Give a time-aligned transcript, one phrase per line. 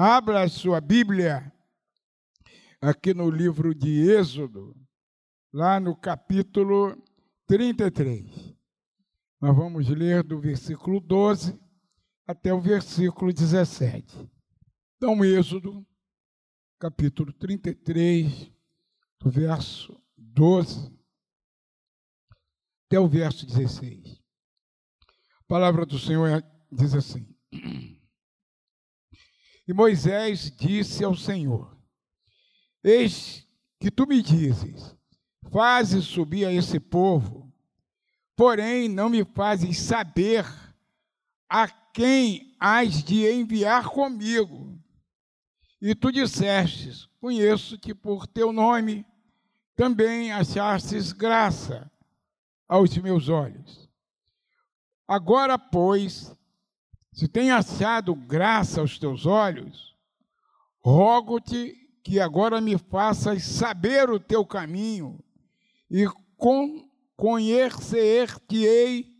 [0.00, 1.52] Abra a sua Bíblia
[2.80, 4.76] aqui no livro de Êxodo,
[5.52, 6.96] lá no capítulo
[7.48, 8.54] 33.
[9.40, 11.60] Nós vamos ler do versículo 12
[12.28, 14.30] até o versículo 17.
[14.96, 15.84] Então, Êxodo,
[16.78, 18.52] capítulo 33,
[19.18, 20.96] do verso 12
[22.86, 24.22] até o verso 16.
[25.40, 26.40] A palavra do Senhor
[26.70, 27.26] diz assim:
[29.68, 31.76] E Moisés disse ao Senhor:
[32.82, 33.46] Eis
[33.78, 34.96] que tu me dizes,
[35.52, 37.52] fazes subir a esse povo,
[38.34, 40.46] porém não me fazes saber
[41.50, 44.82] a quem hás de enviar comigo.
[45.82, 49.04] E tu dissestes: Conheço-te por teu nome,
[49.76, 51.92] também achastes graça
[52.66, 53.86] aos meus olhos.
[55.06, 56.34] Agora, pois,
[57.18, 59.92] se tem achado graça aos teus olhos,
[60.78, 65.18] rogo-te que agora me faças saber o teu caminho
[65.90, 66.06] e
[67.16, 69.12] conhecer-te-ei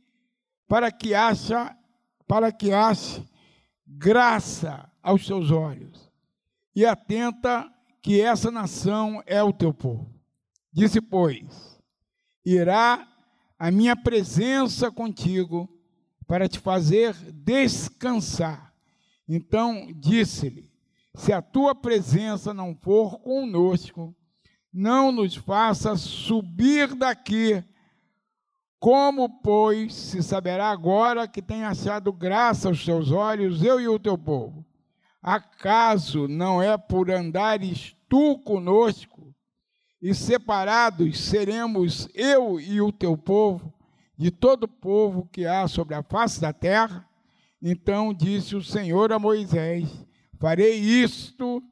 [0.68, 1.76] para que acha
[2.24, 3.28] para que ache
[3.84, 6.08] graça aos teus olhos.
[6.76, 7.68] E atenta
[8.00, 10.08] que essa nação é o teu povo.
[10.72, 11.82] Disse, pois,
[12.46, 13.08] irá
[13.58, 15.68] a minha presença contigo
[16.28, 18.72] para te fazer descansar.
[19.26, 20.70] Então disse-lhe:
[21.14, 24.14] Se a tua presença não for conosco,
[24.72, 27.64] não nos faça subir daqui.
[28.78, 33.98] Como, pois, se saberá agora que tem achado graça aos teus olhos, eu e o
[33.98, 34.64] teu povo?
[35.20, 39.34] Acaso não é por andares tu conosco,
[40.00, 43.74] e separados seremos eu e o teu povo?
[44.18, 47.08] De todo o povo que há sobre a face da terra.
[47.62, 49.88] Então disse o Senhor a Moisés:
[50.38, 51.62] Farei isto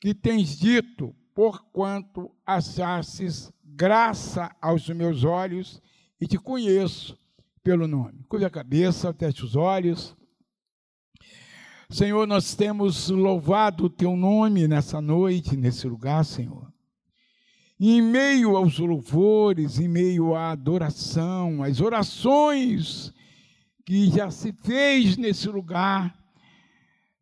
[0.00, 5.80] que tens dito, porquanto achastes graça aos meus olhos
[6.20, 7.16] e te conheço
[7.62, 8.24] pelo nome.
[8.28, 10.16] Curva a cabeça, feche os olhos.
[11.88, 16.73] Senhor, nós temos louvado o teu nome nessa noite, nesse lugar, Senhor.
[17.78, 23.12] Em meio aos louvores, em meio à adoração, às orações
[23.84, 26.16] que já se fez nesse lugar,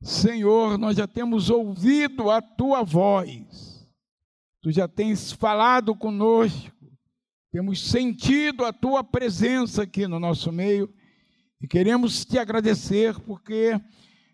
[0.01, 3.89] Senhor, nós já temos ouvido a tua voz,
[4.61, 6.71] tu já tens falado conosco,
[7.51, 10.93] temos sentido a tua presença aqui no nosso meio.
[11.61, 13.79] E queremos te agradecer porque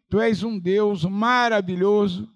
[0.08, 2.32] tu és um Deus maravilhoso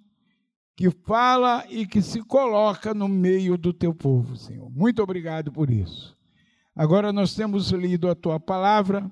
[0.82, 4.68] que fala e que se coloca no meio do teu povo, Senhor.
[4.68, 6.18] Muito obrigado por isso.
[6.74, 9.08] Agora nós temos lido a tua palavra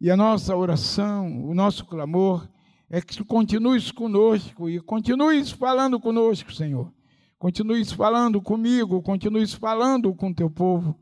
[0.00, 2.48] e a nossa oração, o nosso clamor
[2.90, 6.92] é que tu continues conosco e continues falando conosco, Senhor.
[7.38, 10.98] Continues falando comigo, continues falando com teu povo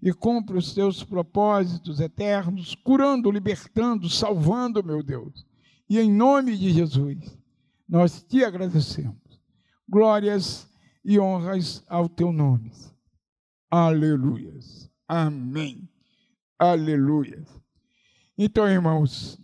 [0.00, 5.44] e cumpra os teus propósitos eternos, curando, libertando, salvando, meu Deus.
[5.88, 7.36] E em nome de Jesus,
[7.88, 9.19] nós te agradecemos
[9.90, 10.70] glórias
[11.04, 12.72] e honras ao teu nome.
[13.68, 14.88] Aleluias.
[15.08, 15.90] Amém.
[16.56, 17.60] Aleluias.
[18.38, 19.36] Então, irmãos,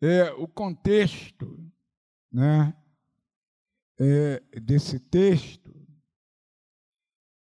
[0.00, 1.70] é, o contexto
[2.32, 2.74] né,
[4.00, 5.70] é, desse texto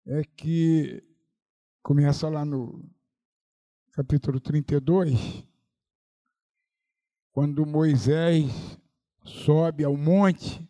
[0.06, 1.02] é que
[1.82, 2.88] começa lá no
[3.92, 5.44] capítulo 32,
[7.32, 8.78] quando Moisés
[9.24, 10.68] sobe ao monte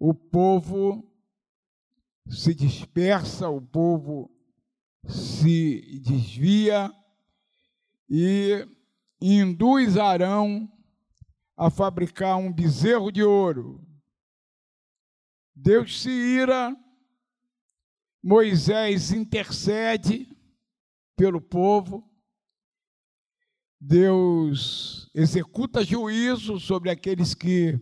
[0.00, 1.06] o povo
[2.26, 4.30] se dispersa, o povo
[5.06, 6.90] se desvia
[8.08, 8.66] e
[9.20, 10.72] induz Arão
[11.54, 13.86] a fabricar um bezerro de ouro.
[15.54, 16.74] Deus se ira,
[18.22, 20.34] Moisés intercede
[21.14, 22.10] pelo povo,
[23.78, 27.78] Deus executa juízo sobre aqueles que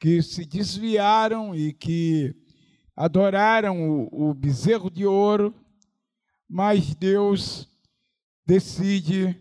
[0.00, 2.34] que se desviaram e que
[2.96, 5.54] adoraram o, o bezerro de ouro,
[6.48, 7.68] mas Deus
[8.46, 9.38] decide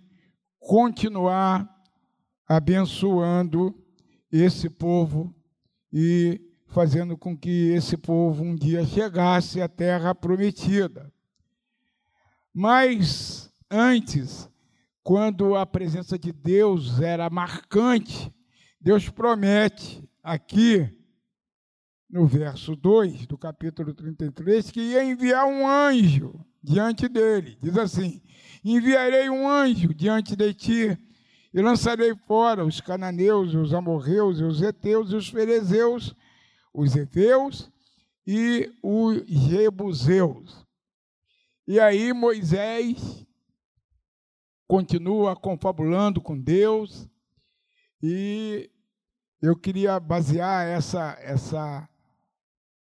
[0.59, 1.67] continuar
[2.45, 3.73] abençoando
[4.29, 5.33] esse povo
[5.91, 11.12] e fazendo com que esse povo um dia chegasse à terra prometida.
[12.53, 14.50] Mas antes,
[15.01, 18.31] quando a presença de Deus era marcante,
[18.79, 20.87] Deus promete aqui
[22.07, 27.57] no verso 2 do capítulo 33 que ia enviar um anjo diante dele.
[27.61, 28.21] Diz assim:
[28.63, 30.97] Enviarei um anjo diante de ti,
[31.51, 36.15] e lançarei fora os cananeus, os amorreus, os heteus, os ferezeus,
[36.71, 37.71] os heveus
[38.25, 40.63] e os jebuseus.
[41.67, 43.25] E aí Moisés
[44.67, 47.09] continua confabulando com Deus
[48.01, 48.69] e
[49.41, 51.89] eu queria basear essa essa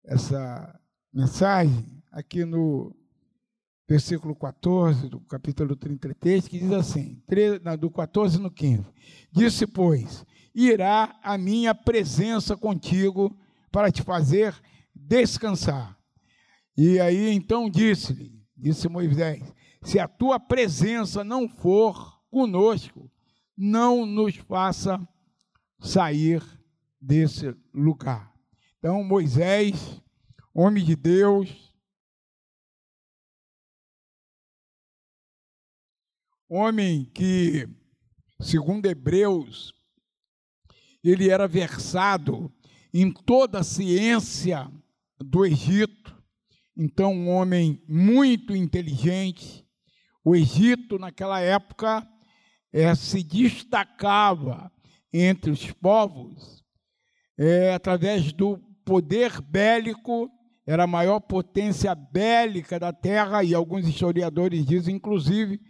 [0.04, 0.80] essa
[1.12, 2.94] mensagem aqui no
[3.88, 7.22] versículo 14 do capítulo 33, que diz assim,
[7.78, 8.84] do 14 no 15.
[9.30, 10.24] Disse, pois,
[10.54, 13.36] irá a minha presença contigo
[13.70, 14.54] para te fazer
[14.94, 15.96] descansar.
[16.76, 19.42] E aí então disse-lhe, disse Moisés,
[19.82, 23.10] se a tua presença não for conosco,
[23.56, 25.00] não nos faça
[25.78, 26.42] sair
[27.00, 28.32] desse lugar.
[28.78, 30.00] Então Moisés,
[30.52, 31.72] homem de Deus,
[36.48, 37.68] homem que,
[38.40, 39.74] segundo Hebreus,
[41.02, 42.52] ele era versado
[42.92, 44.70] em toda a ciência
[45.18, 46.16] do Egito,
[46.76, 49.66] então um homem muito inteligente.
[50.24, 52.06] O Egito, naquela época,
[52.72, 54.70] é, se destacava
[55.12, 56.64] entre os povos
[57.38, 60.30] é, através do poder bélico,
[60.66, 65.60] era a maior potência bélica da terra, e alguns historiadores dizem, inclusive,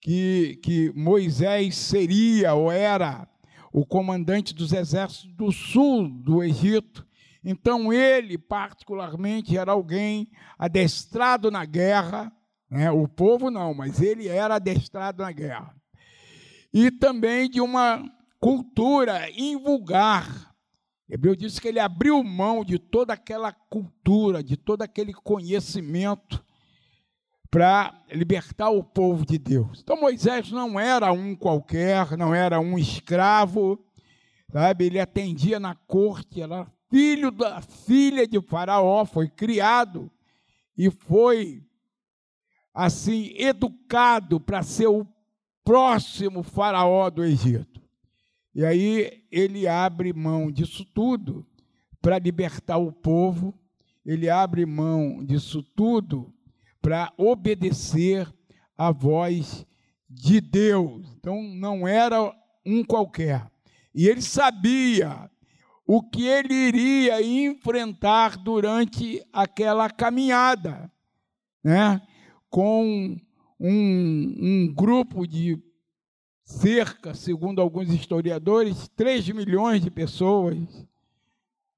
[0.00, 3.28] que, que Moisés seria ou era
[3.72, 7.06] o comandante dos exércitos do sul do Egito.
[7.44, 10.28] Então, ele, particularmente, era alguém
[10.58, 12.30] adestrado na guerra,
[12.70, 12.90] né?
[12.90, 15.74] o povo não, mas ele era adestrado na guerra.
[16.72, 18.04] E também de uma
[18.42, 20.52] cultura invulgar.
[21.08, 26.44] Hebreu disse que ele abriu mão de toda aquela cultura, de todo aquele conhecimento
[27.48, 29.80] para libertar o povo de Deus.
[29.80, 33.78] Então Moisés não era um qualquer, não era um escravo,
[34.50, 34.86] sabe?
[34.86, 40.10] Ele atendia na corte, era filho da filha de Faraó, foi criado
[40.76, 41.62] e foi
[42.74, 45.06] assim educado para ser o
[45.62, 47.81] próximo faraó do Egito.
[48.54, 51.46] E aí ele abre mão disso tudo
[52.00, 53.58] para libertar o povo,
[54.04, 56.32] ele abre mão disso tudo
[56.80, 58.28] para obedecer
[58.76, 59.64] à voz
[60.08, 61.14] de Deus.
[61.16, 62.34] Então não era
[62.66, 63.50] um qualquer.
[63.94, 65.30] E ele sabia
[65.86, 70.90] o que ele iria enfrentar durante aquela caminhada,
[71.62, 72.00] né?
[72.50, 73.16] Com
[73.58, 75.62] um, um grupo de
[76.52, 80.58] cerca, segundo alguns historiadores, 3 milhões de pessoas.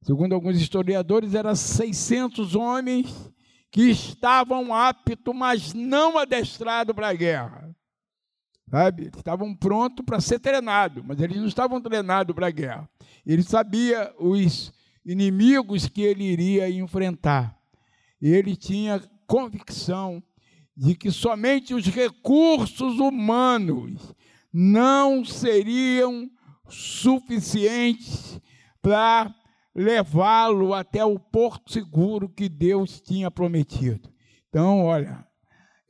[0.03, 3.33] Segundo alguns historiadores, eram 600 homens
[3.71, 7.75] que estavam aptos, mas não adestrados para a guerra.
[8.71, 9.11] Sabe?
[9.17, 12.89] Estavam prontos para ser treinados, mas eles não estavam treinados para a guerra.
[13.25, 14.73] Ele sabia os
[15.05, 17.57] inimigos que ele iria enfrentar.
[18.21, 20.23] Ele tinha convicção
[20.77, 24.15] de que somente os recursos humanos
[24.57, 26.31] não seriam
[26.69, 28.41] suficientes
[28.81, 29.35] para
[29.75, 34.09] levá-lo até o porto seguro que Deus tinha prometido.
[34.49, 35.27] Então, olha,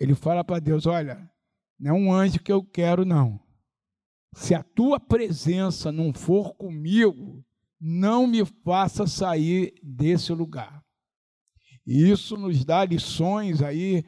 [0.00, 1.30] ele fala para Deus: olha,
[1.78, 3.38] não é um anjo que eu quero, não.
[4.32, 7.44] Se a tua presença não for comigo,
[7.78, 10.82] não me faça sair desse lugar.
[11.86, 14.02] E isso nos dá lições aí,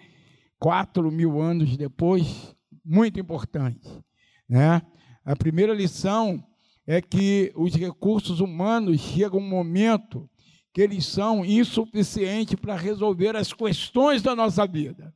[0.58, 4.05] quatro mil anos depois, muito importantes.
[4.48, 4.80] Né?
[5.24, 6.44] A primeira lição
[6.86, 10.30] é que os recursos humanos chegam um momento
[10.72, 15.12] que eles são insuficientes para resolver as questões da nossa vida.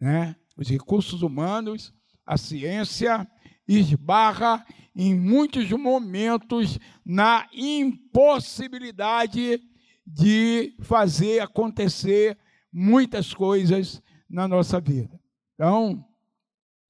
[0.00, 0.36] Né?
[0.56, 1.94] Os recursos humanos,
[2.26, 3.26] a ciência
[3.66, 9.60] esbarra em muitos momentos na impossibilidade
[10.06, 12.38] de fazer acontecer
[12.72, 15.18] muitas coisas na nossa vida.
[15.54, 16.04] Então,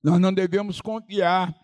[0.04, 1.54] nós não devemos confiar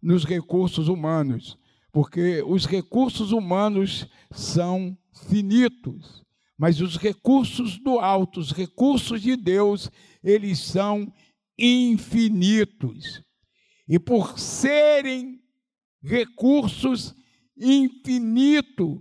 [0.00, 1.58] nos recursos humanos,
[1.92, 4.96] porque os recursos humanos são
[5.28, 6.24] finitos,
[6.56, 9.90] mas os recursos do alto, os recursos de Deus,
[10.22, 11.12] eles são
[11.58, 13.20] infinitos.
[13.88, 15.40] E por serem
[16.00, 17.12] recursos
[17.56, 19.00] infinitos,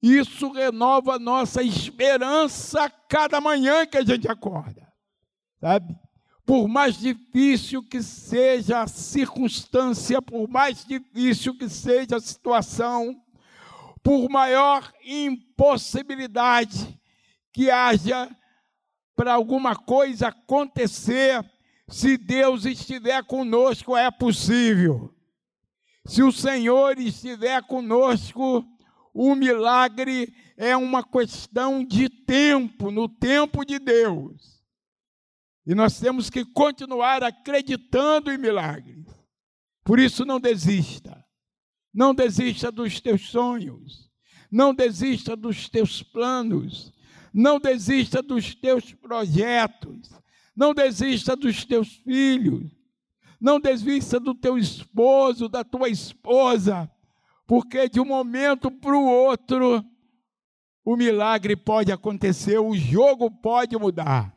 [0.00, 4.86] isso renova a nossa esperança a cada manhã que a gente acorda,
[5.60, 6.05] sabe?
[6.46, 13.20] Por mais difícil que seja a circunstância, por mais difícil que seja a situação,
[14.00, 16.96] por maior impossibilidade
[17.52, 18.30] que haja
[19.16, 21.44] para alguma coisa acontecer,
[21.88, 25.12] se Deus estiver conosco, é possível.
[26.04, 28.64] Se o Senhor estiver conosco,
[29.12, 34.55] o milagre é uma questão de tempo, no tempo de Deus.
[35.66, 39.04] E nós temos que continuar acreditando em milagres.
[39.84, 41.24] Por isso, não desista.
[41.92, 44.08] Não desista dos teus sonhos.
[44.50, 46.92] Não desista dos teus planos.
[47.34, 50.10] Não desista dos teus projetos.
[50.54, 52.70] Não desista dos teus filhos.
[53.40, 56.88] Não desista do teu esposo, da tua esposa.
[57.46, 59.84] Porque de um momento para o outro,
[60.84, 64.35] o milagre pode acontecer, o jogo pode mudar.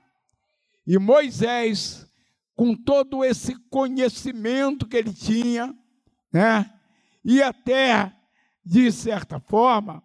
[0.89, 2.11] E Moisés,
[2.55, 5.71] com todo esse conhecimento que ele tinha,
[6.33, 6.67] né,
[7.23, 8.11] e até,
[8.65, 10.01] de certa forma,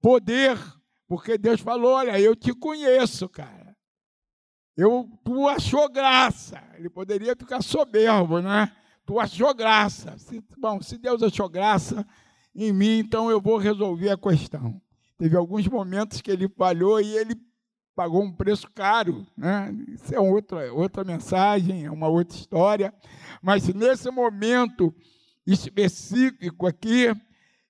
[0.00, 0.56] poder,
[1.08, 3.76] porque Deus falou: Olha, eu te conheço, cara.
[4.76, 6.62] Eu, tu achou graça.
[6.76, 8.70] Ele poderia ficar soberbo, né?
[9.04, 10.16] Tu achou graça.
[10.16, 12.06] Se, bom, se Deus achou graça
[12.54, 14.80] em mim, então eu vou resolver a questão.
[15.18, 17.34] Teve alguns momentos que ele falhou e ele
[17.94, 19.74] pagou um preço caro, né?
[19.88, 22.94] Isso é outra, outra mensagem, é uma outra história.
[23.42, 24.94] Mas nesse momento
[25.46, 27.12] específico aqui,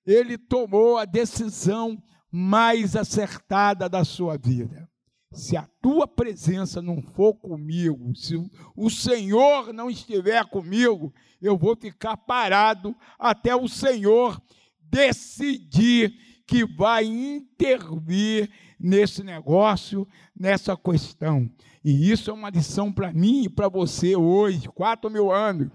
[0.05, 2.01] ele tomou a decisão
[2.31, 4.89] mais acertada da sua vida.
[5.33, 8.35] Se a tua presença não for comigo, se
[8.75, 14.41] o Senhor não estiver comigo, eu vou ficar parado até o Senhor
[14.81, 16.13] decidir
[16.45, 20.07] que vai intervir nesse negócio,
[20.37, 21.49] nessa questão.
[21.83, 25.69] E isso é uma lição para mim e para você hoje, quatro mil anos.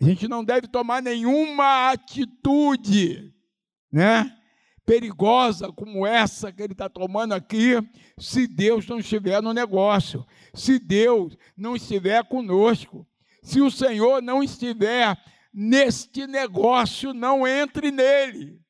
[0.00, 3.32] A gente não deve tomar nenhuma atitude,
[3.90, 4.36] né?
[4.84, 7.74] Perigosa como essa que ele está tomando aqui,
[8.18, 13.06] se Deus não estiver no negócio, se Deus não estiver conosco,
[13.42, 15.16] se o Senhor não estiver
[15.54, 18.60] neste negócio, não entre nele,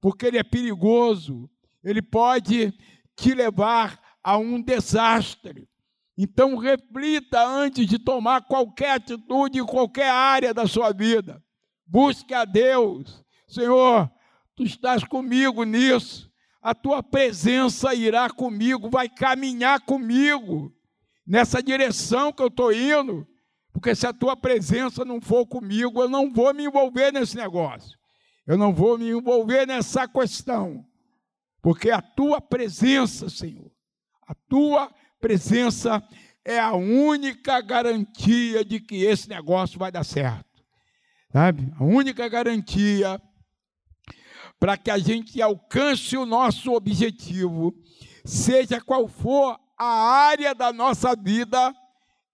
[0.00, 1.48] porque ele é perigoso,
[1.88, 2.72] ele pode
[3.16, 5.68] te levar a um desastre.
[6.16, 11.42] Então, reflita antes de tomar qualquer atitude em qualquer área da sua vida.
[11.86, 13.24] Busque a Deus.
[13.46, 14.10] Senhor,
[14.54, 16.28] tu estás comigo nisso.
[16.60, 20.72] A tua presença irá comigo, vai caminhar comigo
[21.26, 23.26] nessa direção que eu estou indo.
[23.72, 27.96] Porque se a tua presença não for comigo, eu não vou me envolver nesse negócio.
[28.44, 30.84] Eu não vou me envolver nessa questão.
[31.60, 33.70] Porque a tua presença, Senhor,
[34.26, 36.02] a tua presença
[36.44, 40.46] é a única garantia de que esse negócio vai dar certo.
[41.32, 41.72] Sabe?
[41.78, 43.20] A única garantia
[44.58, 47.72] para que a gente alcance o nosso objetivo,
[48.24, 51.74] seja qual for a área da nossa vida,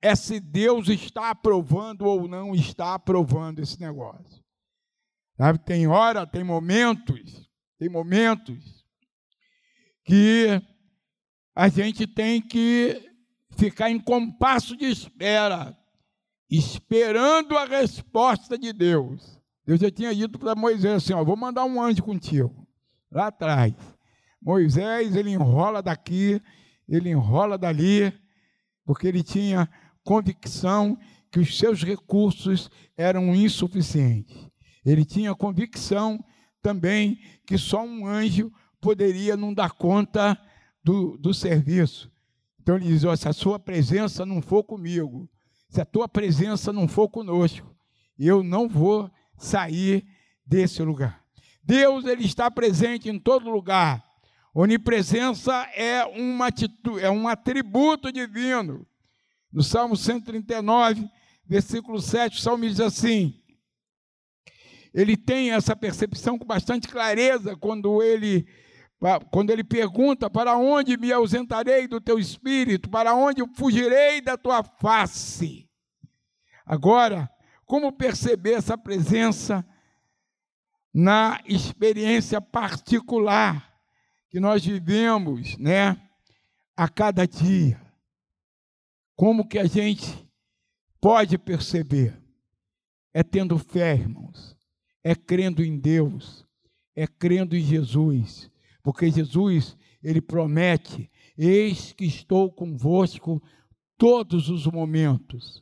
[0.01, 4.43] é se Deus está aprovando ou não está aprovando esse negócio.
[5.37, 5.59] Sabe?
[5.59, 8.74] Tem hora, tem momentos, tem momentos
[10.05, 10.63] que
[11.55, 13.11] a gente tem que
[13.57, 15.77] ficar em compasso de espera,
[16.51, 19.41] esperando a resposta de Deus.
[19.67, 22.67] Deus já tinha dito para Moisés assim: ó, vou mandar um anjo contigo,
[23.11, 23.75] lá atrás.
[24.41, 26.41] Moisés, ele enrola daqui,
[26.87, 28.13] ele enrola dali,
[28.85, 29.69] porque ele tinha
[30.03, 30.99] convicção
[31.33, 34.37] que os seus recursos eram insuficientes.
[34.85, 36.23] Ele tinha convicção
[36.61, 38.53] também que só um anjo
[38.85, 40.39] poderia não dar conta
[40.85, 42.13] do, do serviço.
[42.61, 45.27] Então ele diz: oh, se a sua presença não for comigo,
[45.71, 47.75] se a tua presença não for conosco,
[48.19, 50.07] eu não vou sair
[50.45, 51.25] desse lugar.
[51.63, 54.05] Deus ele está presente em todo lugar.
[54.55, 58.87] Onipresença é uma atitude, é um atributo divino.
[59.51, 61.09] No Salmo 139,
[61.47, 63.35] versículo 7, o salmo diz assim:
[64.93, 68.47] ele tem essa percepção com bastante clareza quando ele
[69.31, 72.89] quando ele pergunta: Para onde me ausentarei do teu espírito?
[72.89, 75.69] Para onde fugirei da tua face?
[76.65, 77.31] Agora,
[77.67, 79.65] como perceber essa presença
[80.93, 83.73] na experiência particular
[84.31, 86.01] que nós vivemos, né,
[86.77, 87.81] a cada dia?
[89.15, 90.27] Como que a gente
[91.01, 92.21] pode perceber?
[93.13, 94.57] É tendo fé, irmãos,
[95.05, 96.45] é crendo em Deus,
[96.97, 98.51] é crendo em Jesus
[98.85, 103.43] porque Jesus, ele promete: Eis que estou convosco
[103.99, 105.61] todos os momentos,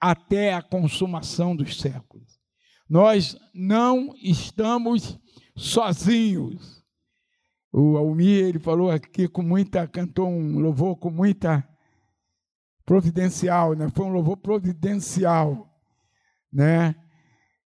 [0.00, 2.40] até a consumação dos séculos.
[2.88, 5.16] Nós não estamos
[5.54, 6.82] sozinhos.
[7.72, 11.66] O Almir, ele falou aqui com muita, cantou um louvor com muita
[12.84, 13.88] providencial, né?
[13.94, 15.72] Foi um louvor providencial,
[16.52, 16.96] né?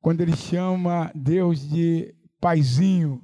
[0.02, 3.22] quando ele chama Deus de paizinho.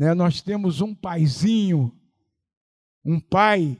[0.00, 0.14] Né?
[0.14, 1.94] Nós temos um paizinho,
[3.04, 3.78] um pai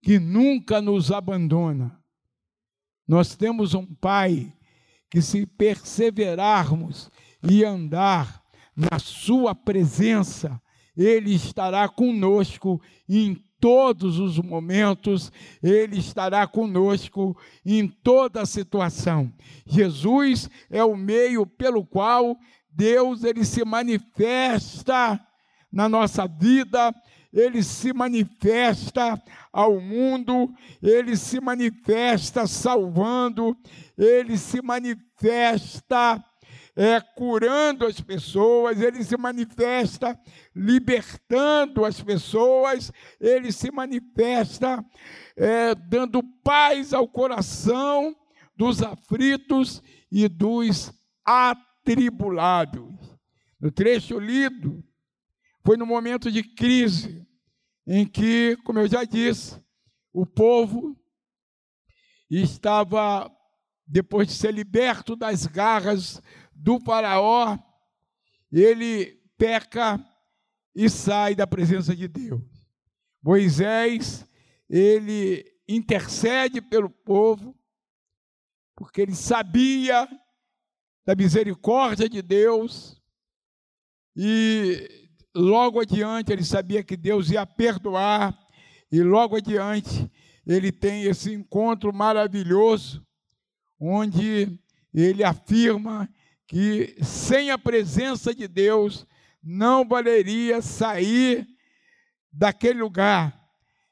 [0.00, 1.98] que nunca nos abandona.
[3.08, 4.52] Nós temos um pai
[5.10, 7.10] que, se perseverarmos
[7.42, 8.40] e andar
[8.76, 10.62] na Sua presença,
[10.96, 17.36] Ele estará conosco em todos os momentos, Ele estará conosco
[17.66, 19.32] em toda situação.
[19.66, 22.38] Jesus é o meio pelo qual
[22.70, 25.20] Deus ele se manifesta
[25.70, 26.94] na nossa vida,
[27.32, 29.20] ele se manifesta
[29.52, 33.56] ao mundo, ele se manifesta salvando,
[33.96, 36.24] ele se manifesta
[36.74, 40.18] é, curando as pessoas, ele se manifesta
[40.54, 44.84] libertando as pessoas, ele se manifesta
[45.36, 48.14] é, dando paz ao coração
[48.56, 50.92] dos aflitos e dos
[51.24, 53.18] atribulados.
[53.60, 54.84] No trecho lido,
[55.64, 57.26] foi no momento de crise,
[57.86, 59.62] em que, como eu já disse,
[60.12, 60.96] o povo
[62.30, 63.30] estava,
[63.86, 66.20] depois de ser liberto das garras
[66.54, 67.58] do Faraó,
[68.52, 70.04] ele peca
[70.74, 72.42] e sai da presença de Deus.
[73.22, 74.26] Moisés,
[74.68, 77.58] ele intercede pelo povo,
[78.76, 80.08] porque ele sabia
[81.04, 83.02] da misericórdia de Deus,
[84.14, 88.36] e logo adiante ele sabia que Deus ia perdoar,
[88.90, 90.10] e logo adiante
[90.46, 93.04] ele tem esse encontro maravilhoso,
[93.78, 94.58] onde
[94.92, 96.08] ele afirma
[96.46, 99.06] que sem a presença de Deus
[99.42, 101.46] não valeria sair
[102.32, 103.38] daquele lugar.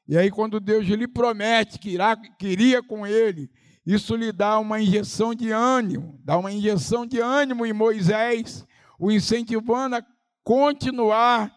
[0.07, 3.49] E aí, quando Deus lhe promete que irá, que iria com ele,
[3.85, 8.65] isso lhe dá uma injeção de ânimo, dá uma injeção de ânimo em Moisés,
[8.97, 10.05] o incentivando a
[10.47, 11.53] continuar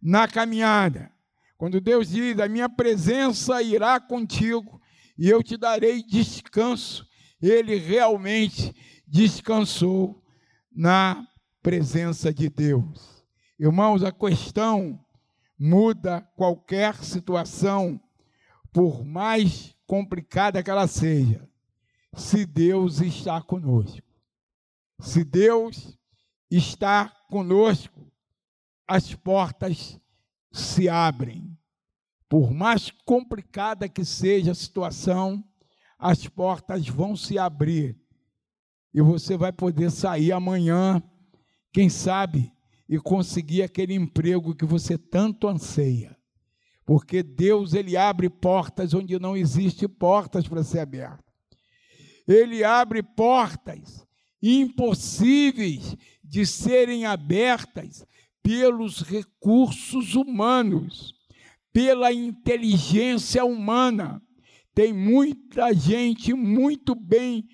[0.00, 1.12] na caminhada.
[1.58, 4.80] Quando Deus diz: A minha presença irá contigo
[5.18, 7.06] e eu te darei descanso,
[7.38, 8.74] ele realmente
[9.06, 10.24] descansou
[10.74, 11.28] na
[11.62, 13.22] presença de Deus.
[13.60, 14.98] Irmãos, a questão
[15.58, 18.00] muda qualquer situação,
[18.72, 21.46] por mais complicada que ela seja,
[22.16, 24.00] se Deus está conosco.
[24.98, 25.98] Se Deus
[26.50, 28.03] está conosco,
[28.86, 29.98] as portas
[30.52, 31.56] se abrem.
[32.28, 35.44] Por mais complicada que seja a situação,
[35.98, 37.96] as portas vão se abrir
[38.92, 41.02] e você vai poder sair amanhã,
[41.72, 42.52] quem sabe,
[42.88, 46.16] e conseguir aquele emprego que você tanto anseia.
[46.86, 51.24] Porque Deus ele abre portas onde não existe portas para ser abertas.
[52.28, 54.06] Ele abre portas
[54.42, 58.06] impossíveis de serem abertas
[58.44, 61.14] pelos recursos humanos,
[61.72, 64.22] pela inteligência humana.
[64.74, 67.48] Tem muita gente muito bem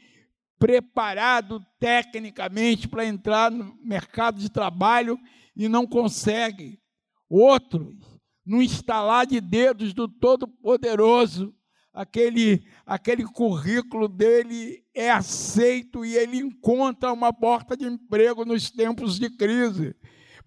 [0.59, 5.17] preparado tecnicamente para entrar no mercado de trabalho
[5.57, 6.81] e não consegue.
[7.29, 7.95] Outros,
[8.45, 11.55] no instalar de dedos do Todo-Poderoso,
[11.93, 19.21] aquele, aquele currículo dele é aceito e ele encontra uma porta de emprego nos tempos
[19.21, 19.95] de crise.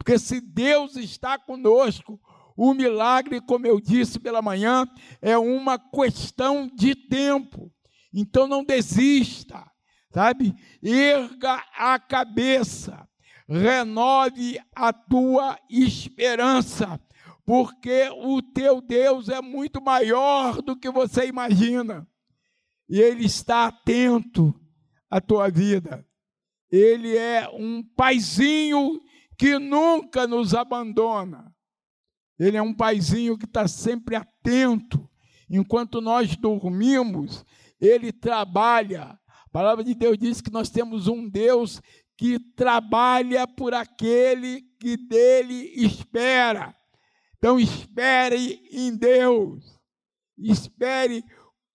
[0.03, 2.19] Porque se Deus está conosco,
[2.57, 4.85] o milagre, como eu disse pela manhã,
[5.21, 7.71] é uma questão de tempo.
[8.13, 9.63] Então não desista
[10.13, 10.55] sabe?
[10.81, 13.07] Erga a cabeça,
[13.49, 17.01] renove a tua esperança,
[17.43, 22.07] porque o teu Deus é muito maior do que você imagina,
[22.87, 24.53] e Ele está atento
[25.09, 26.05] à tua vida.
[26.71, 28.99] Ele é um paizinho
[29.37, 31.53] que nunca nos abandona.
[32.39, 35.09] Ele é um paizinho que está sempre atento.
[35.49, 37.45] Enquanto nós dormimos,
[37.79, 39.17] ele trabalha
[39.53, 41.79] a palavra de Deus diz que nós temos um Deus
[42.17, 46.75] que trabalha por aquele que dele espera.
[47.37, 49.79] Então espere em Deus.
[50.39, 51.23] Espere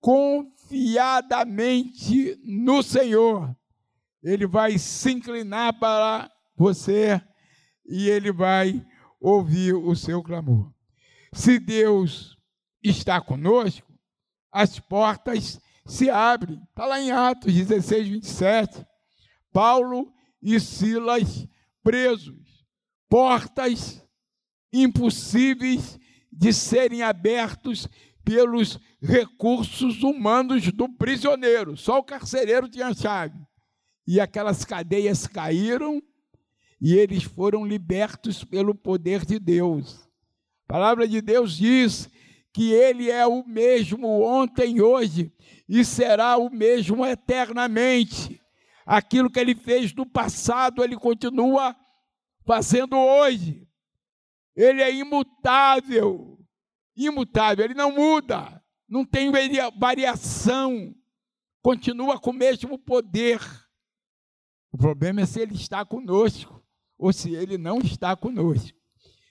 [0.00, 3.56] confiadamente no Senhor.
[4.24, 7.22] Ele vai se inclinar para você
[7.88, 8.84] e ele vai
[9.20, 10.70] ouvir o seu clamor.
[11.32, 12.36] Se Deus
[12.82, 13.86] está conosco,
[14.52, 16.60] as portas se abre.
[16.68, 18.86] Está lá em Atos 16, 27.
[19.52, 21.46] Paulo e Silas
[21.82, 22.64] presos.
[23.08, 24.04] Portas
[24.72, 25.98] impossíveis
[26.30, 27.88] de serem abertos
[28.24, 31.76] pelos recursos humanos do prisioneiro.
[31.76, 33.38] Só o carcereiro tinha chave.
[34.06, 36.02] e aquelas cadeias caíram
[36.80, 40.08] e eles foram libertos pelo poder de Deus.
[40.66, 42.08] A palavra de Deus diz
[42.52, 45.32] que Ele é o mesmo ontem, hoje
[45.68, 48.40] e será o mesmo eternamente.
[48.86, 51.76] Aquilo que Ele fez no passado, Ele continua
[52.46, 53.66] fazendo hoje.
[54.54, 56.38] Ele é imutável,
[56.96, 59.30] imutável, Ele não muda, não tem
[59.78, 60.94] variação,
[61.62, 63.40] continua com o mesmo poder.
[64.72, 66.57] O problema é se Ele está conosco
[66.98, 68.76] ou se Ele não está conosco.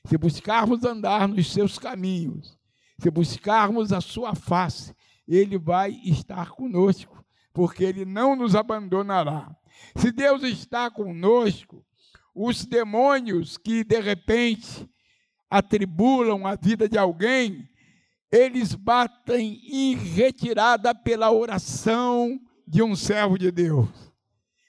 [0.06, 2.58] Se buscarmos andar nos seus caminhos,
[3.00, 4.96] se buscarmos a sua face,
[5.28, 9.54] ele vai estar conosco, porque ele não nos abandonará.
[9.96, 11.86] Se Deus está conosco,
[12.34, 14.90] os demônios que de repente
[15.50, 17.70] atribulam a vida de alguém,
[18.32, 24.07] eles batem em retirada pela oração de um servo de Deus.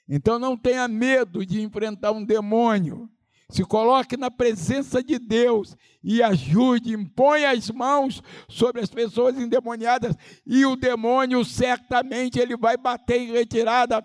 [0.09, 3.07] Então não tenha medo de enfrentar um demônio.
[3.47, 10.15] Se coloque na presença de Deus e ajude, impõe as mãos sobre as pessoas endemoniadas
[10.45, 14.03] e o demônio certamente ele vai bater em retirada,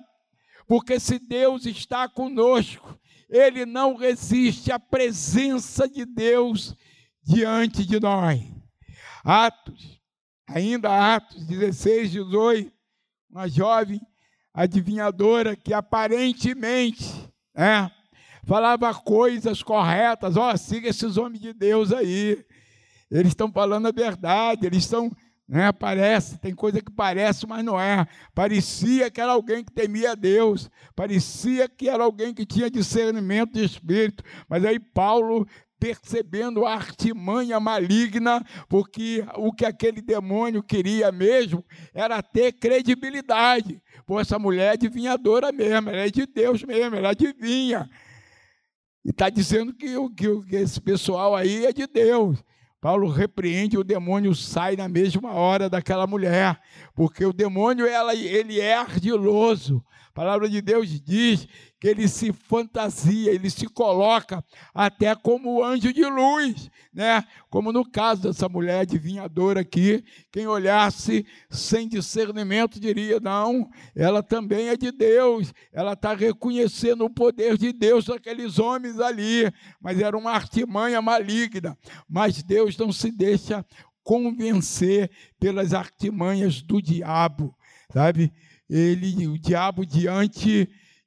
[0.66, 6.74] porque se Deus está conosco, ele não resiste à presença de Deus
[7.22, 8.40] diante de nós.
[9.22, 10.00] Atos,
[10.46, 12.72] ainda Atos 16, 18,
[13.30, 14.00] uma jovem
[14.54, 17.04] adivinhadora que aparentemente,
[17.56, 17.90] é,
[18.46, 20.36] falava coisas corretas.
[20.36, 22.44] Ó, oh, siga esses homens de Deus aí.
[23.10, 25.10] Eles estão falando a verdade, eles estão.
[25.46, 28.06] Né, parece, tem coisa que parece, mas não é.
[28.34, 33.62] Parecia que era alguém que temia Deus, parecia que era alguém que tinha discernimento de
[33.62, 35.46] espírito, mas aí Paulo
[35.78, 41.62] percebendo a artimanha maligna, porque o que aquele demônio queria mesmo
[41.92, 43.82] era ter credibilidade.
[44.06, 47.88] Pô, essa mulher é adivinhadora mesmo, ela é de Deus mesmo, ela adivinha.
[49.04, 52.42] E está dizendo que, que, que esse pessoal aí é de Deus.
[52.80, 56.60] Paulo repreende, o demônio sai na mesma hora daquela mulher,
[56.94, 59.82] porque o demônio ela, ele é ardiloso.
[60.08, 61.48] A palavra de Deus diz
[61.84, 64.42] ele se fantasia, ele se coloca
[64.72, 67.22] até como anjo de luz, né?
[67.50, 74.68] Como no caso dessa mulher adivinhadora aqui, quem olhasse sem discernimento diria: não, ela também
[74.68, 80.16] é de Deus, ela está reconhecendo o poder de Deus naqueles homens ali, mas era
[80.16, 81.76] uma artimanha maligna.
[82.08, 83.62] Mas Deus não se deixa
[84.02, 87.54] convencer pelas artimanhas do diabo,
[87.92, 88.32] sabe?
[88.70, 90.66] Ele, o diabo diante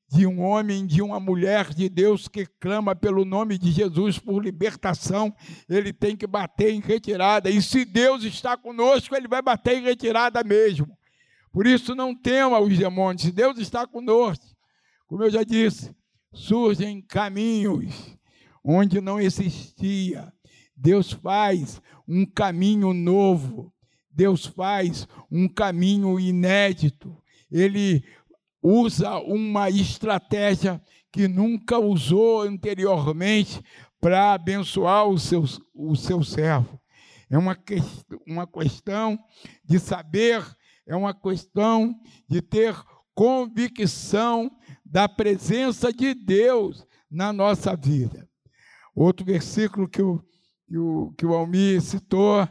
[0.09, 4.43] de um homem, de uma mulher de Deus que clama pelo nome de Jesus por
[4.43, 5.35] libertação,
[5.69, 7.49] ele tem que bater em retirada.
[7.49, 10.97] E se Deus está conosco, ele vai bater em retirada mesmo.
[11.51, 13.23] Por isso não tema os demônios.
[13.23, 14.45] Se Deus está conosco,
[15.07, 15.93] como eu já disse,
[16.33, 18.17] surgem caminhos
[18.63, 20.31] onde não existia.
[20.75, 23.73] Deus faz um caminho novo.
[24.11, 27.15] Deus faz um caminho inédito.
[27.49, 28.03] Ele
[28.67, 33.61] usa uma estratégia que nunca usou anteriormente
[33.99, 36.79] para abençoar o seu, o seu servo.
[37.29, 37.77] É uma, que,
[38.27, 39.17] uma questão
[39.63, 40.45] de saber,
[40.85, 41.95] é uma questão
[42.29, 42.75] de ter
[43.15, 44.51] convicção
[44.85, 48.27] da presença de Deus na nossa vida.
[48.93, 50.21] Outro versículo que o,
[50.67, 52.47] que o, que o Almir citou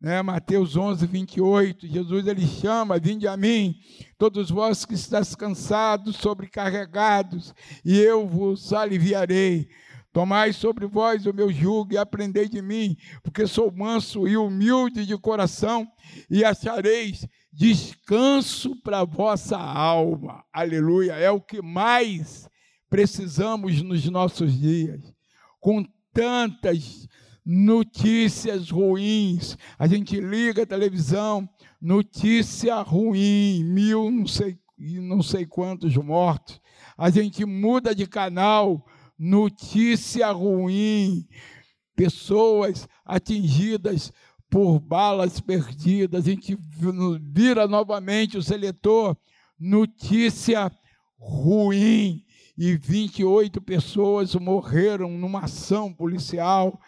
[0.00, 0.22] né?
[0.22, 3.76] Mateus 11, 28, Jesus ele chama, vinde a mim,
[4.16, 9.68] todos vós que estáis cansados, sobrecarregados, e eu vos aliviarei.
[10.12, 15.06] Tomai sobre vós o meu jugo e aprendei de mim, porque sou manso e humilde
[15.06, 15.86] de coração,
[16.28, 20.42] e achareis descanso para vossa alma.
[20.52, 21.12] Aleluia.
[21.12, 22.48] É o que mais
[22.88, 25.00] precisamos nos nossos dias.
[25.60, 27.06] Com tantas
[27.52, 29.58] notícias ruins.
[29.76, 31.48] A gente liga a televisão,
[31.82, 36.60] notícia ruim, mil não sei, não sei quantos mortos.
[36.96, 38.86] A gente muda de canal,
[39.18, 41.26] notícia ruim,
[41.96, 44.12] pessoas atingidas
[44.48, 46.24] por balas perdidas.
[46.24, 46.56] A gente
[47.20, 49.16] vira novamente o seletor,
[49.58, 50.70] notícia
[51.18, 52.24] ruim.
[52.56, 56.78] E 28 pessoas morreram numa ação policial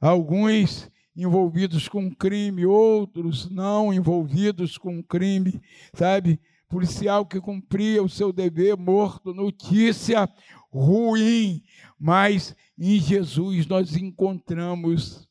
[0.00, 5.60] alguns envolvidos com crime, outros não envolvidos com crime,
[5.94, 6.38] sabe?
[6.68, 10.28] Policial que cumpria o seu dever morto, notícia
[10.70, 11.62] ruim,
[11.98, 15.26] mas em Jesus nós encontramos,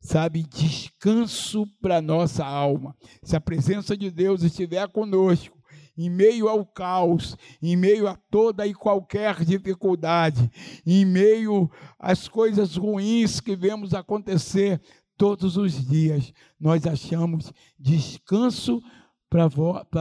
[0.00, 2.94] sabe, descanso para nossa alma.
[3.22, 5.59] Se a presença de Deus estiver conosco,
[6.00, 10.50] em meio ao caos, em meio a toda e qualquer dificuldade,
[10.86, 14.80] em meio às coisas ruins que vemos acontecer
[15.14, 18.82] todos os dias, nós achamos descanso
[19.28, 19.46] para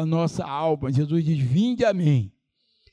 [0.01, 0.89] a nossa alma.
[0.89, 2.31] Jesus diz: Vinde a mim.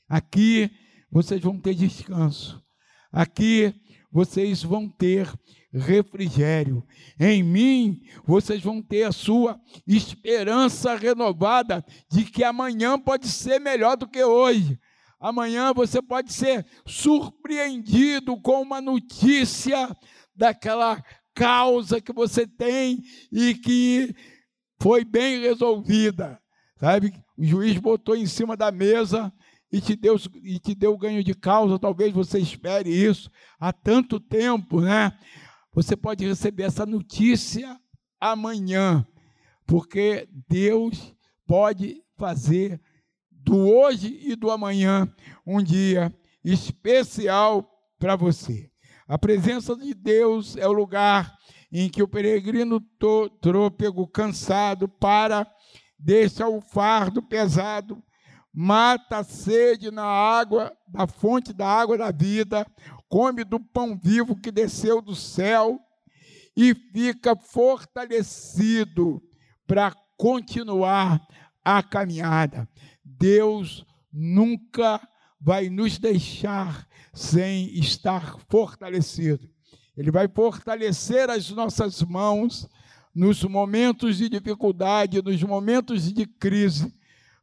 [0.09, 0.69] Aqui
[1.09, 2.61] vocês vão ter descanso.
[3.09, 3.73] Aqui
[4.11, 5.33] vocês vão ter
[5.73, 6.85] refrigério.
[7.19, 13.97] Em mim, vocês vão ter a sua esperança renovada de que amanhã pode ser melhor
[13.97, 14.79] do que hoje.
[15.19, 19.95] Amanhã você pode ser surpreendido com uma notícia
[20.35, 21.03] daquela
[21.33, 23.01] causa que você tem
[23.31, 24.15] e que
[24.81, 26.39] foi bem resolvida.
[26.79, 27.13] Sabe?
[27.37, 29.33] O juiz botou em cima da mesa
[29.71, 34.19] e te deu, e te deu ganho de causa, talvez você espere isso há tanto
[34.19, 35.11] tempo, né?
[35.77, 37.79] Você pode receber essa notícia
[38.19, 39.05] amanhã,
[39.67, 41.13] porque Deus
[41.45, 42.81] pode fazer
[43.29, 45.07] do hoje e do amanhã
[45.45, 46.11] um dia
[46.43, 48.71] especial para você.
[49.07, 51.37] A presença de Deus é o lugar
[51.71, 52.81] em que o peregrino
[53.39, 55.45] trôpego, cansado, para,
[55.99, 58.01] deixa o fardo pesado
[58.59, 62.65] mata a sede na água, da fonte da água da vida,
[63.09, 65.79] come do pão vivo que desceu do céu
[66.55, 69.21] e fica fortalecido
[69.65, 71.25] para continuar
[71.63, 72.67] a caminhada.
[73.03, 75.01] Deus nunca
[75.39, 79.49] vai nos deixar sem estar fortalecido.
[79.95, 82.67] Ele vai fortalecer as nossas mãos
[83.13, 86.95] nos momentos de dificuldade, nos momentos de crise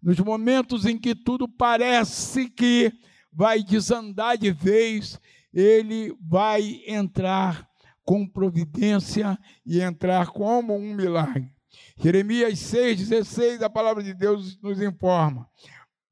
[0.04, 2.92] nos momentos em que tudo parece que
[3.32, 5.18] vai desandar de vez,
[5.54, 7.68] ele vai entrar
[8.02, 11.48] com providência e entrar como um milagre.
[11.96, 15.48] Jeremias 6,16, a palavra de Deus nos informa: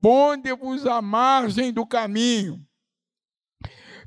[0.00, 2.64] Ponde-vos à margem do caminho,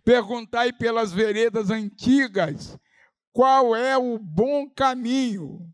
[0.03, 2.77] perguntai pelas veredas antigas
[3.33, 5.69] qual é o bom caminho,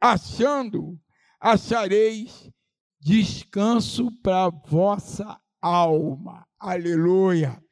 [0.00, 0.98] achando,
[1.38, 2.50] achareis
[2.98, 6.46] descanso para vossa alma.
[6.58, 7.63] Aleluia.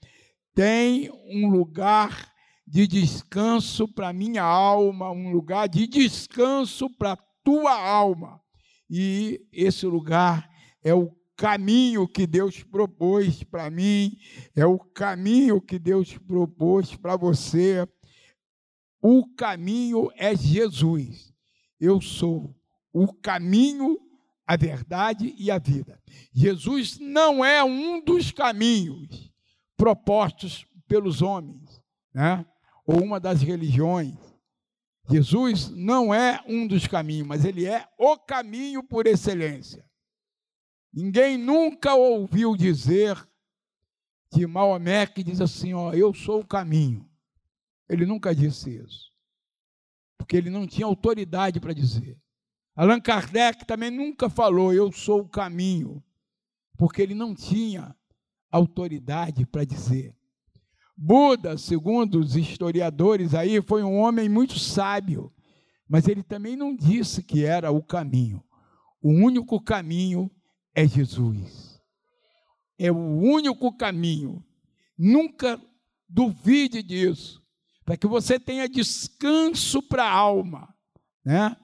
[0.54, 2.30] Tem um lugar
[2.66, 8.40] de descanso para minha alma, um lugar de descanso para tua alma.
[8.88, 10.48] E esse lugar
[10.84, 14.16] é o caminho que Deus propôs para mim,
[14.54, 17.88] é o caminho que Deus propôs para você.
[19.00, 21.32] O caminho é Jesus.
[21.80, 22.54] Eu sou
[22.92, 23.98] o caminho
[24.46, 25.98] a verdade e a vida.
[26.32, 29.31] Jesus não é um dos caminhos
[29.82, 31.82] propostos pelos homens,
[32.14, 32.46] né?
[32.86, 34.14] ou uma das religiões.
[35.10, 39.84] Jesus não é um dos caminhos, mas ele é o caminho por excelência.
[40.92, 43.28] Ninguém nunca ouviu dizer
[44.30, 47.04] que Maomé que diz assim, ó, eu sou o caminho.
[47.88, 49.10] Ele nunca disse isso.
[50.16, 52.16] Porque ele não tinha autoridade para dizer.
[52.76, 56.00] Allan Kardec também nunca falou, eu sou o caminho,
[56.78, 57.96] porque ele não tinha
[58.52, 60.14] autoridade para dizer.
[60.96, 65.32] Buda, segundo os historiadores aí, foi um homem muito sábio,
[65.88, 68.44] mas ele também não disse que era o caminho.
[69.00, 70.30] O único caminho
[70.74, 71.80] é Jesus.
[72.78, 74.44] É o único caminho.
[74.96, 75.60] Nunca
[76.08, 77.42] duvide disso,
[77.84, 80.72] para que você tenha descanso para a alma,
[81.24, 81.56] né?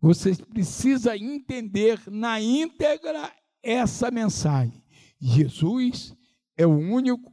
[0.00, 4.80] Você precisa entender na íntegra essa mensagem.
[5.20, 6.14] Jesus
[6.56, 7.32] é o único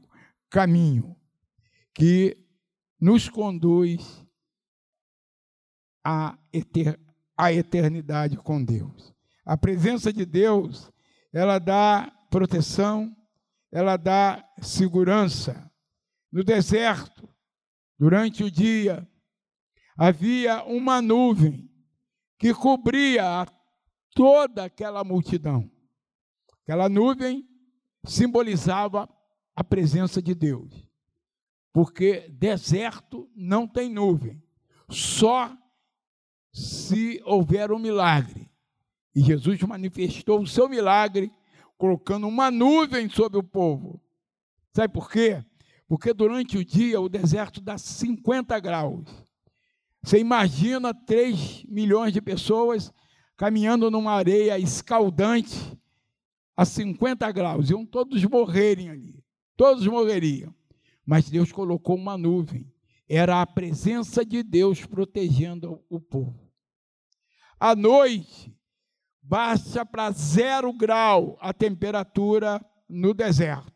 [0.50, 1.16] caminho
[1.94, 2.38] que
[3.00, 4.26] nos conduz
[6.04, 7.00] à, eter
[7.38, 9.14] à eternidade com Deus.
[9.46, 10.92] A presença de Deus,
[11.34, 13.16] ela dá proteção,
[13.72, 15.70] ela dá segurança.
[16.32, 17.30] No deserto,
[18.00, 19.08] durante o dia,
[19.98, 21.70] havia uma nuvem
[22.38, 23.46] que cobria
[24.14, 25.70] toda aquela multidão.
[26.64, 27.48] Aquela nuvem
[28.06, 29.10] simbolizava
[29.56, 30.88] a presença de Deus.
[31.74, 34.42] Porque deserto não tem nuvem,
[34.90, 35.56] só
[36.54, 38.50] se houver um milagre.
[39.14, 41.32] E Jesus manifestou o seu milagre
[41.78, 44.02] colocando uma nuvem sobre o povo.
[44.74, 45.44] Sabe por quê?
[45.88, 49.06] Porque durante o dia o deserto dá 50 graus.
[50.02, 52.94] Você imagina 3 milhões de pessoas
[53.38, 55.78] caminhando numa areia escaldante
[56.56, 59.24] a 50 graus, iam todos morrerem ali,
[59.58, 60.54] todos morreriam.
[61.06, 62.72] Mas Deus colocou uma nuvem,
[63.08, 66.52] era a presença de Deus protegendo o povo.
[67.60, 68.54] À noite,
[69.22, 73.74] baixa para zero grau a temperatura no deserto.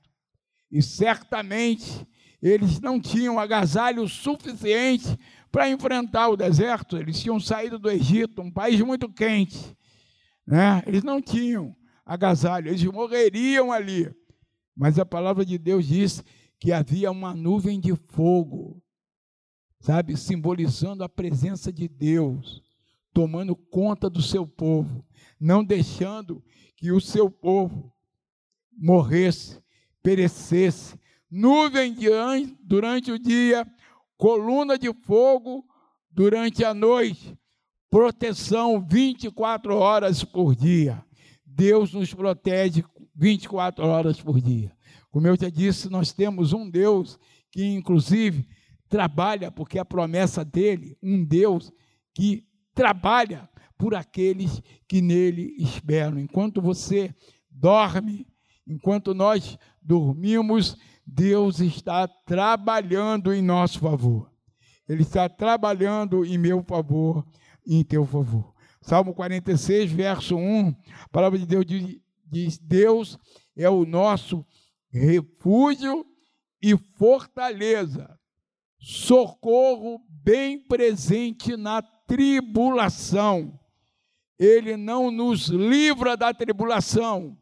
[0.71, 2.07] E certamente
[2.41, 5.17] eles não tinham agasalho suficiente
[5.51, 6.97] para enfrentar o deserto.
[6.97, 9.75] Eles tinham saído do Egito, um país muito quente.
[10.45, 10.81] Né?
[10.85, 11.75] Eles não tinham
[12.09, 14.11] agasalho, eles morreriam ali.
[14.75, 16.23] Mas a palavra de Deus diz
[16.59, 18.81] que havia uma nuvem de fogo,
[19.79, 22.63] sabe, simbolizando a presença de Deus,
[23.13, 25.05] tomando conta do seu povo,
[25.39, 26.43] não deixando
[26.75, 27.93] que o seu povo
[28.75, 29.61] morresse,
[30.01, 30.99] perecesse.
[31.29, 33.67] Nuvem de anjo durante o dia,
[34.17, 35.63] coluna de fogo
[36.09, 37.37] durante a noite,
[37.87, 41.05] proteção 24 horas por dia.
[41.55, 42.83] Deus nos protege
[43.15, 44.71] 24 horas por dia.
[45.11, 47.19] Como eu já disse, nós temos um Deus
[47.51, 48.47] que, inclusive,
[48.87, 51.71] trabalha, porque a promessa dele, um Deus
[52.13, 56.19] que trabalha por aqueles que nele esperam.
[56.19, 57.13] Enquanto você
[57.49, 58.27] dorme,
[58.67, 64.31] enquanto nós dormimos, Deus está trabalhando em nosso favor.
[64.87, 67.25] Ele está trabalhando em meu favor
[67.65, 68.53] em teu favor.
[68.81, 71.65] Salmo 46, verso 1, a palavra de Deus
[72.25, 73.17] diz: Deus
[73.55, 74.45] é o nosso
[74.89, 76.05] refúgio
[76.61, 78.17] e fortaleza,
[78.79, 83.59] socorro bem presente na tribulação.
[84.37, 87.37] Ele não nos livra da tribulação,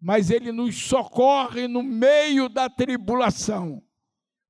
[0.00, 3.80] mas ele nos socorre no meio da tribulação.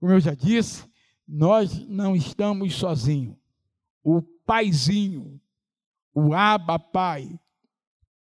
[0.00, 0.90] Como eu já disse,
[1.28, 3.36] nós não estamos sozinhos.
[4.02, 5.40] O Paizinho,
[6.14, 7.38] o Abba Pai,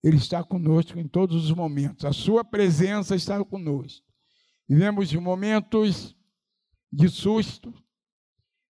[0.02, 2.04] Ele está conosco em todos os momentos.
[2.04, 4.04] A Sua presença está conosco.
[4.68, 6.16] Vivemos momentos
[6.92, 7.72] de susto,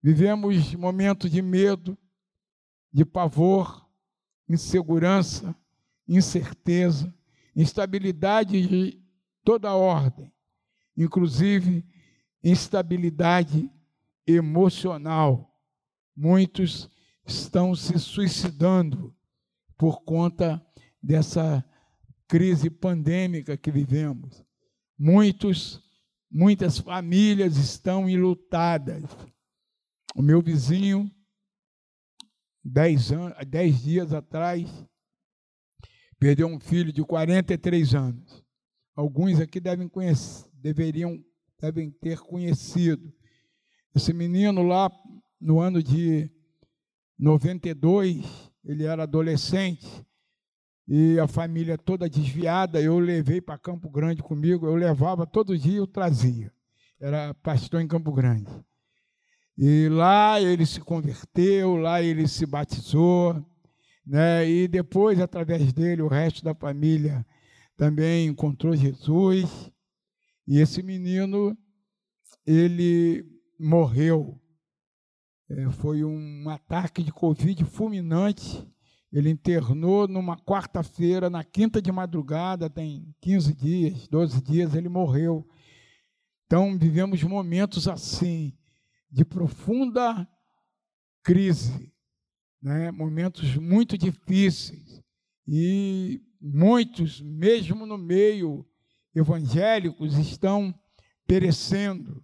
[0.02, 1.96] vivemos momentos de medo,
[2.92, 3.88] de pavor,
[4.48, 5.54] insegurança,
[6.06, 7.14] incerteza,
[7.54, 9.02] instabilidade de
[9.44, 10.32] toda ordem,
[10.96, 11.84] inclusive
[12.42, 13.70] instabilidade
[14.26, 15.50] emocional.
[16.16, 16.88] Muitos
[17.26, 19.14] estão se suicidando
[19.76, 20.64] por conta
[21.02, 21.64] dessa
[22.28, 24.44] crise pandêmica que vivemos.
[24.98, 25.82] Muitos,
[26.30, 29.04] muitas famílias estão enlutadas.
[30.14, 31.10] O meu vizinho,
[32.62, 34.70] dez, anos, dez dias atrás,
[36.18, 38.44] perdeu um filho de 43 anos.
[38.94, 41.22] Alguns aqui devem conhecer, deveriam,
[41.60, 43.12] devem ter conhecido.
[43.94, 44.90] Esse menino lá,
[45.40, 46.30] no ano de
[47.18, 48.24] 92,
[48.64, 50.04] ele era adolescente
[50.86, 55.78] e a família toda desviada, eu levei para Campo Grande comigo, eu levava todo dia,
[55.78, 56.52] eu trazia.
[57.00, 58.50] Era pastor em Campo Grande.
[59.56, 63.34] E lá ele se converteu, lá ele se batizou,
[64.06, 64.48] né?
[64.48, 67.24] E depois, através dele, o resto da família
[67.76, 69.70] também encontrou Jesus.
[70.46, 71.56] E esse menino,
[72.46, 73.24] ele
[73.58, 74.38] morreu
[75.48, 78.66] é, foi um ataque de Covid fulminante.
[79.12, 85.46] Ele internou numa quarta-feira, na quinta de madrugada, tem 15 dias, 12 dias, ele morreu.
[86.46, 88.52] Então, vivemos momentos assim,
[89.10, 90.28] de profunda
[91.22, 91.92] crise,
[92.60, 92.90] né?
[92.90, 95.02] momentos muito difíceis.
[95.46, 98.66] E muitos, mesmo no meio
[99.14, 100.74] evangélicos, estão
[101.26, 102.23] perecendo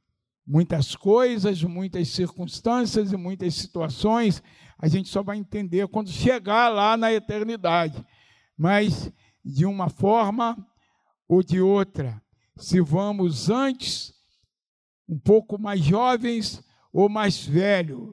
[0.50, 4.42] muitas coisas, muitas circunstâncias e muitas situações,
[4.76, 8.04] a gente só vai entender quando chegar lá na eternidade.
[8.58, 9.12] Mas,
[9.44, 10.56] de uma forma
[11.28, 12.20] ou de outra,
[12.56, 14.12] se vamos antes,
[15.08, 16.60] um pouco mais jovens
[16.92, 18.12] ou mais velhos,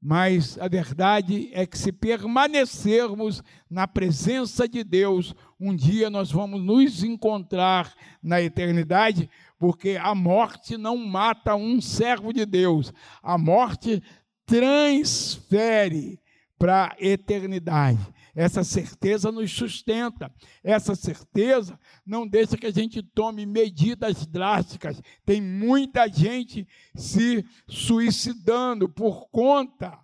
[0.00, 6.60] mas a verdade é que se permanecermos na presença de Deus, um dia nós vamos
[6.60, 7.92] nos encontrar
[8.22, 9.28] na eternidade,
[9.62, 14.02] porque a morte não mata um servo de Deus, a morte
[14.44, 16.20] transfere
[16.58, 18.00] para a eternidade.
[18.34, 25.00] Essa certeza nos sustenta, essa certeza não deixa que a gente tome medidas drásticas.
[25.24, 29.96] Tem muita gente se suicidando por conta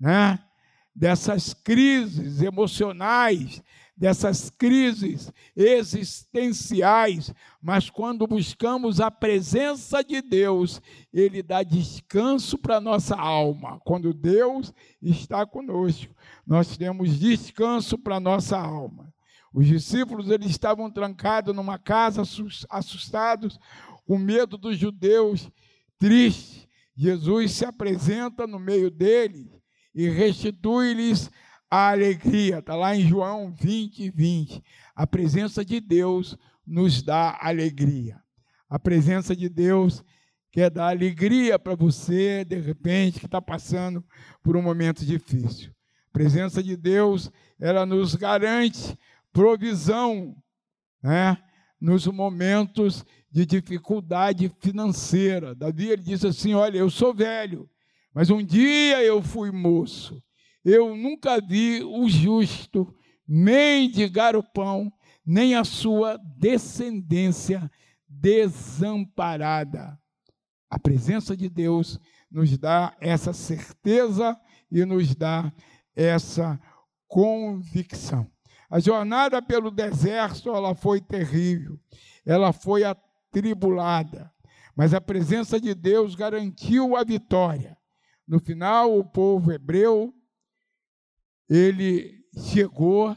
[0.00, 0.40] né,
[0.92, 3.62] dessas crises emocionais,
[4.02, 7.32] dessas crises existenciais,
[7.62, 10.82] mas quando buscamos a presença de Deus,
[11.14, 13.78] Ele dá descanso para nossa alma.
[13.84, 16.12] Quando Deus está conosco,
[16.44, 19.14] nós temos descanso para nossa alma.
[19.54, 22.22] Os discípulos eles estavam trancados numa casa,
[22.70, 23.56] assustados,
[24.04, 25.48] com medo dos judeus,
[25.96, 26.66] tristes.
[26.96, 29.46] Jesus se apresenta no meio deles
[29.94, 31.30] e restitui-lhes
[31.72, 32.58] a alegria.
[32.58, 34.62] Está lá em João 20, 20.
[34.94, 38.20] A presença de Deus nos dá alegria.
[38.68, 40.04] A presença de Deus
[40.50, 44.04] quer dar alegria para você, de repente, que está passando
[44.42, 45.72] por um momento difícil.
[46.10, 48.94] A presença de Deus, ela nos garante
[49.32, 50.36] provisão,
[51.02, 51.38] né?
[51.80, 55.54] Nos momentos de dificuldade financeira.
[55.54, 57.66] Davi ele disse assim: Olha, eu sou velho,
[58.12, 60.22] mas um dia eu fui moço.
[60.64, 62.94] Eu nunca vi o justo
[63.26, 64.92] mendigar o pão,
[65.24, 67.70] nem a sua descendência
[68.08, 69.98] desamparada.
[70.70, 71.98] A presença de Deus
[72.30, 74.38] nos dá essa certeza
[74.70, 75.52] e nos dá
[75.94, 76.58] essa
[77.06, 78.26] convicção.
[78.70, 81.78] A jornada pelo deserto, ela foi terrível,
[82.24, 84.32] ela foi atribulada,
[84.74, 87.76] mas a presença de Deus garantiu a vitória.
[88.26, 90.14] No final, o povo hebreu,
[91.48, 93.16] ele chegou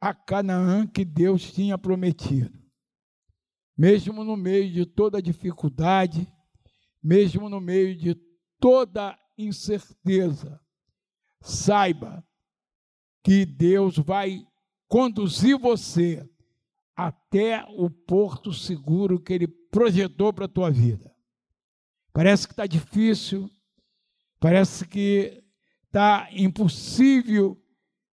[0.00, 2.56] a Canaã que Deus tinha prometido.
[3.76, 6.26] Mesmo no meio de toda dificuldade,
[7.02, 8.14] mesmo no meio de
[8.58, 10.60] toda incerteza,
[11.40, 12.26] saiba
[13.22, 14.44] que Deus vai
[14.88, 16.28] conduzir você
[16.96, 21.14] até o porto seguro que Ele projetou para a tua vida.
[22.12, 23.48] Parece que está difícil,
[24.40, 25.44] parece que
[25.88, 27.60] está impossível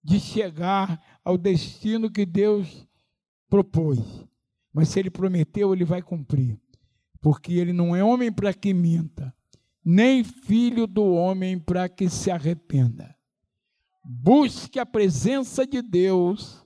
[0.04, 2.88] de chegar ao destino que Deus
[3.50, 4.00] propôs.
[4.72, 6.60] Mas se Ele prometeu, Ele vai cumprir.
[7.20, 9.34] Porque Ele não é homem para que minta,
[9.84, 13.16] nem filho do homem para que se arrependa.
[14.04, 16.66] Busque a presença de Deus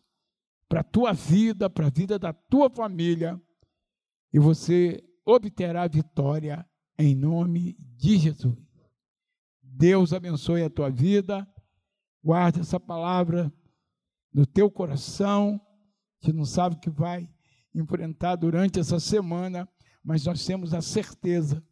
[0.68, 3.40] para a tua vida, para a vida da tua família,
[4.34, 8.67] e você obterá vitória em nome de Jesus.
[9.78, 11.48] Deus abençoe a tua vida,
[12.24, 13.54] guarde essa palavra
[14.34, 15.62] no teu coração,
[16.20, 17.30] que não sabe o que vai
[17.76, 19.70] enfrentar durante essa semana,
[20.04, 21.64] mas nós temos a certeza,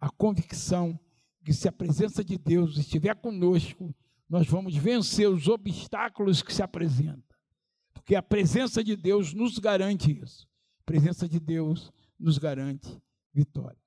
[0.00, 0.98] a convicção
[1.44, 3.94] que se a presença de Deus estiver conosco,
[4.26, 7.36] nós vamos vencer os obstáculos que se apresentam.
[7.92, 10.48] Porque a presença de Deus nos garante isso.
[10.80, 12.98] A presença de Deus nos garante
[13.34, 13.78] vitória.